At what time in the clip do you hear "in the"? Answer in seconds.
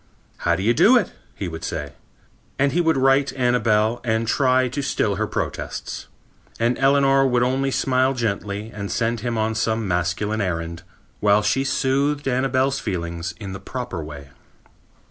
13.39-13.59